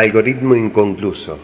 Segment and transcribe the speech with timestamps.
[0.00, 1.38] Algoritmo inconcluso.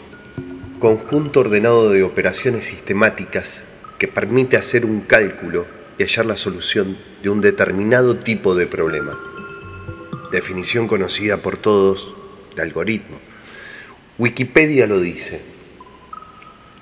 [0.79, 3.63] Conjunto ordenado de operaciones sistemáticas
[3.99, 5.67] que permite hacer un cálculo
[5.99, 9.21] y hallar la solución de un determinado tipo de problema.
[10.33, 12.15] Definición conocida por todos
[12.57, 13.19] de algoritmo.
[14.17, 15.43] Wikipedia lo dice.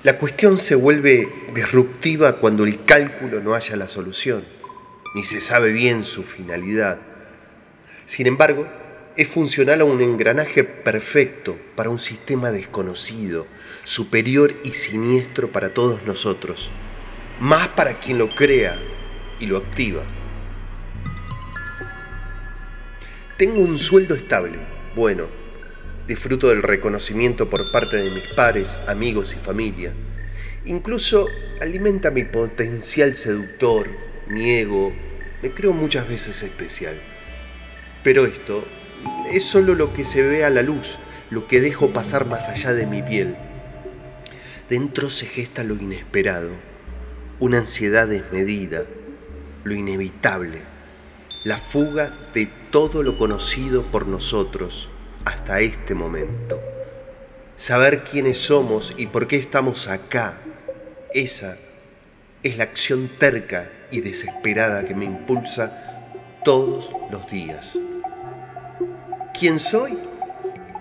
[0.04, 4.44] La cuestión se vuelve disruptiva cuando el cálculo no haya la solución,
[5.16, 6.98] ni se sabe bien su finalidad.
[8.06, 8.68] Sin embargo,
[9.16, 13.46] es funcional a un engranaje perfecto para un sistema desconocido,
[13.84, 16.70] superior y siniestro para todos nosotros,
[17.38, 18.76] más para quien lo crea
[19.38, 20.02] y lo activa.
[23.38, 24.58] Tengo un sueldo estable,
[24.96, 25.26] bueno,
[26.08, 29.92] disfruto del reconocimiento por parte de mis pares, amigos y familia.
[30.64, 31.28] Incluso
[31.60, 33.88] alimenta mi potencial seductor,
[34.26, 34.92] mi ego,
[35.40, 37.00] me creo muchas veces especial.
[38.02, 38.64] Pero esto
[39.32, 40.98] es solo lo que se ve a la luz,
[41.30, 43.36] lo que dejo pasar más allá de mi piel.
[44.68, 46.50] Dentro se gesta lo inesperado,
[47.40, 48.84] una ansiedad desmedida,
[49.64, 50.60] lo inevitable,
[51.44, 54.88] la fuga de todo lo conocido por nosotros
[55.24, 56.60] hasta este momento.
[57.56, 60.38] Saber quiénes somos y por qué estamos acá,
[61.12, 61.56] esa
[62.42, 66.10] es la acción terca y desesperada que me impulsa
[66.44, 67.78] todos los días.
[69.36, 69.98] ¿Quién soy?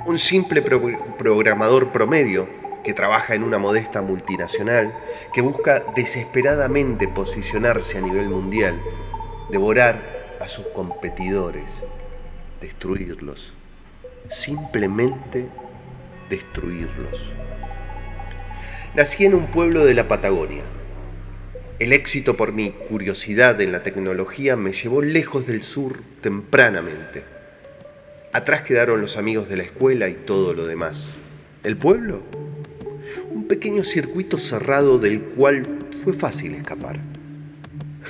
[0.05, 2.47] Un simple programador promedio
[2.83, 4.93] que trabaja en una modesta multinacional,
[5.33, 8.79] que busca desesperadamente posicionarse a nivel mundial,
[9.49, 9.99] devorar
[10.39, 11.83] a sus competidores,
[12.61, 13.53] destruirlos,
[14.29, 15.47] simplemente
[16.29, 17.33] destruirlos.
[18.93, 20.63] Nací en un pueblo de la Patagonia.
[21.79, 27.33] El éxito por mi curiosidad en la tecnología me llevó lejos del sur tempranamente.
[28.33, 31.13] Atrás quedaron los amigos de la escuela y todo lo demás.
[31.63, 32.23] ¿El pueblo?
[33.29, 35.61] Un pequeño circuito cerrado del cual
[36.03, 36.99] fue fácil escapar.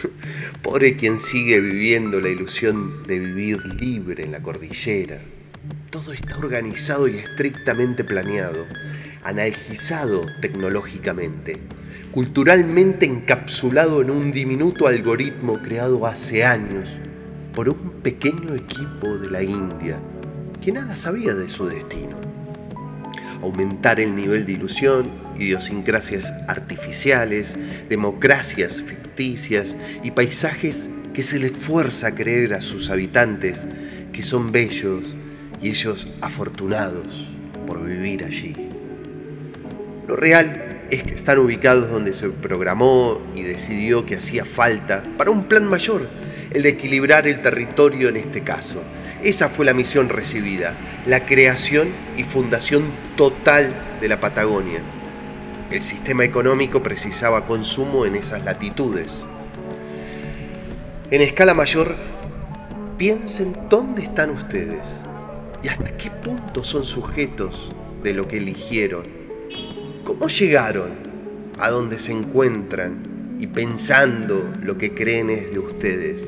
[0.61, 5.19] Pobre quien sigue viviendo la ilusión de vivir libre en la cordillera.
[5.89, 8.65] Todo está organizado y estrictamente planeado,
[9.25, 11.57] analgizado tecnológicamente,
[12.13, 16.97] culturalmente encapsulado en un diminuto algoritmo creado hace años
[17.53, 19.99] por un pequeño equipo de la India
[20.63, 22.15] que nada sabía de su destino.
[23.41, 27.55] Aumentar el nivel de ilusión, idiosincrasias artificiales,
[27.89, 33.65] democracias ficticias y paisajes que se les fuerza a creer a sus habitantes
[34.13, 35.15] que son bellos
[35.61, 37.29] y ellos afortunados
[37.67, 38.55] por vivir allí.
[40.07, 45.31] Lo real es que están ubicados donde se programó y decidió que hacía falta para
[45.31, 46.07] un plan mayor,
[46.51, 48.81] el de equilibrar el territorio en este caso,
[49.23, 50.75] esa fue la misión recibida,
[51.05, 52.83] la creación y fundación
[53.15, 54.81] total de la Patagonia.
[55.71, 59.07] El sistema económico precisaba consumo en esas latitudes.
[61.09, 61.95] En escala mayor,
[62.97, 64.85] piensen dónde están ustedes
[65.63, 67.69] y hasta qué punto son sujetos
[68.03, 69.03] de lo que eligieron.
[70.03, 70.91] ¿Cómo llegaron
[71.59, 76.21] a donde se encuentran y pensando lo que creen es de ustedes?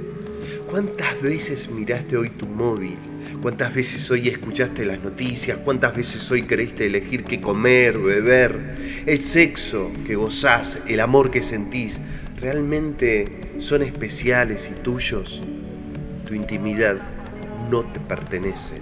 [0.69, 2.97] ¿Cuántas veces miraste hoy tu móvil?
[3.39, 5.59] ¿Cuántas veces hoy escuchaste las noticias?
[5.63, 9.03] ¿Cuántas veces hoy creíste elegir qué comer, beber?
[9.05, 12.01] El sexo que gozás, el amor que sentís,
[12.41, 15.39] ¿realmente son especiales y tuyos?
[16.25, 16.97] Tu intimidad
[17.69, 18.75] no te pertenece,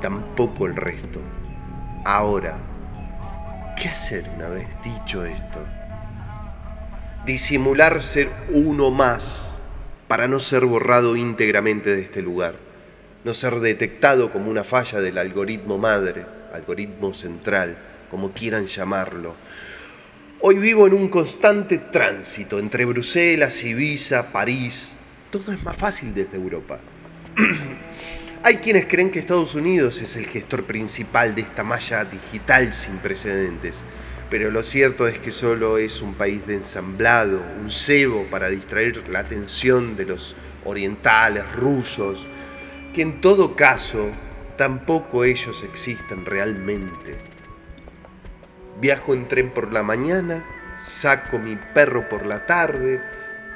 [0.00, 1.20] tampoco el resto.
[2.04, 2.56] Ahora,
[3.76, 5.58] ¿qué hacer una vez dicho esto?
[7.26, 9.45] Disimular ser uno más
[10.08, 12.54] para no ser borrado íntegramente de este lugar,
[13.24, 17.76] no ser detectado como una falla del algoritmo madre, algoritmo central,
[18.10, 19.34] como quieran llamarlo.
[20.40, 24.94] Hoy vivo en un constante tránsito entre Bruselas, Ibiza, París.
[25.30, 26.78] Todo es más fácil desde Europa.
[28.44, 32.98] Hay quienes creen que Estados Unidos es el gestor principal de esta malla digital sin
[32.98, 33.82] precedentes
[34.28, 39.08] pero lo cierto es que solo es un país de ensamblado, un cebo para distraer
[39.08, 40.34] la atención de los
[40.64, 42.26] orientales, rusos,
[42.92, 44.10] que en todo caso
[44.58, 47.16] tampoco ellos existen realmente.
[48.80, 50.44] Viajo en tren por la mañana,
[50.84, 53.00] saco mi perro por la tarde,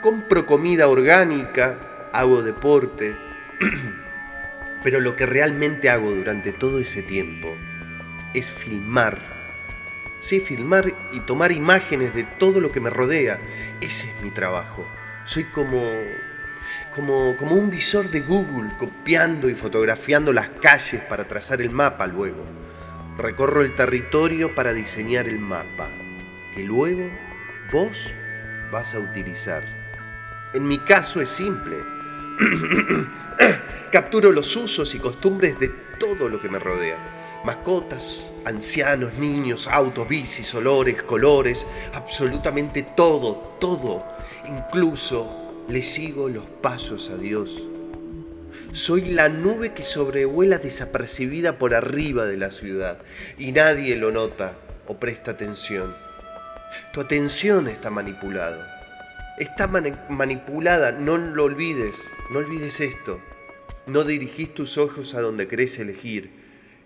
[0.02, 3.16] compro comida orgánica, hago deporte,
[4.84, 7.48] pero lo que realmente hago durante todo ese tiempo
[8.34, 9.39] es filmar
[10.20, 13.38] Sé filmar y tomar imágenes de todo lo que me rodea.
[13.80, 14.86] Ese es mi trabajo.
[15.24, 15.82] Soy como,
[16.94, 22.06] como, como un visor de Google, copiando y fotografiando las calles para trazar el mapa
[22.06, 22.44] luego.
[23.16, 25.88] Recorro el territorio para diseñar el mapa,
[26.54, 27.08] que luego
[27.72, 28.12] vos
[28.70, 29.62] vas a utilizar.
[30.52, 31.76] En mi caso es simple.
[33.92, 35.68] Capturo los usos y costumbres de
[35.98, 37.19] todo lo que me rodea.
[37.44, 44.04] Mascotas, ancianos, niños, autos, bicis, olores, colores, absolutamente todo, todo.
[44.46, 47.62] Incluso le sigo los pasos a Dios.
[48.72, 52.98] Soy la nube que sobrevuela desapercibida por arriba de la ciudad
[53.38, 54.52] y nadie lo nota
[54.86, 55.94] o presta atención.
[56.92, 58.76] Tu atención está manipulada.
[59.38, 61.96] Está manipulada, no lo olvides,
[62.30, 63.18] no olvides esto.
[63.86, 66.39] No dirigís tus ojos a donde querés elegir.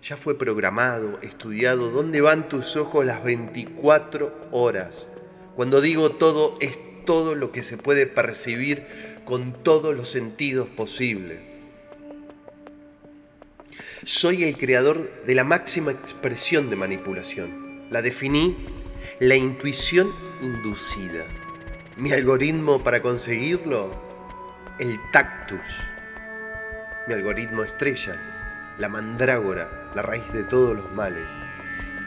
[0.07, 5.07] Ya fue programado, estudiado, dónde van tus ojos las 24 horas.
[5.55, 8.85] Cuando digo todo, es todo lo que se puede percibir
[9.25, 11.39] con todos los sentidos posibles.
[14.03, 17.89] Soy el creador de la máxima expresión de manipulación.
[17.89, 18.55] La definí
[19.19, 21.25] la intuición inducida.
[21.97, 23.89] Mi algoritmo para conseguirlo,
[24.77, 25.65] el tactus.
[27.07, 31.23] Mi algoritmo estrella, la mandrágora, la raíz de todos los males.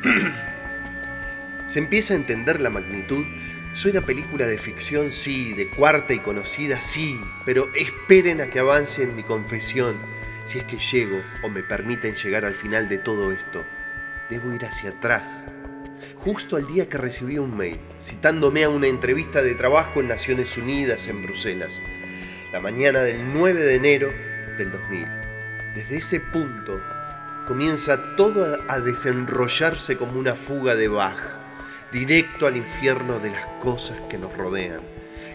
[1.68, 3.24] Se empieza a entender la magnitud.
[3.72, 8.60] Soy una película de ficción, sí, de cuarta y conocida, sí, pero esperen a que
[8.60, 9.96] avance en mi confesión,
[10.46, 13.62] si es que llego o me permiten llegar al final de todo esto.
[14.30, 15.44] Debo ir hacia atrás,
[16.16, 20.56] justo al día que recibí un mail, citándome a una entrevista de trabajo en Naciones
[20.56, 21.78] Unidas en Bruselas,
[22.52, 24.10] la mañana del 9 de enero
[24.56, 25.06] del 2000.
[25.74, 26.80] Desde ese punto
[27.48, 31.18] comienza todo a desenrollarse como una fuga de Bach,
[31.90, 34.82] directo al infierno de las cosas que nos rodean,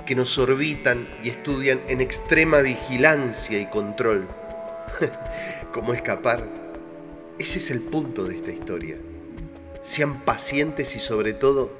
[0.06, 4.27] que nos orbitan y estudian en extrema vigilancia y control.
[5.74, 6.48] ¿Cómo escapar?
[7.38, 8.95] Ese es el punto de esta historia
[9.83, 11.71] sean pacientes y sobre todo,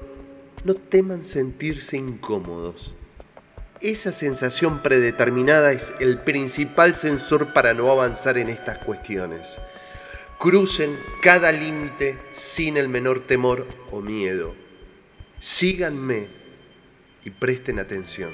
[0.64, 2.94] no teman sentirse incómodos.
[3.82, 9.58] Esa sensación predeterminada es el principal sensor para no avanzar en estas cuestiones.
[10.44, 14.54] Crucen cada límite sin el menor temor o miedo.
[15.40, 16.28] Síganme
[17.24, 18.34] y presten atención.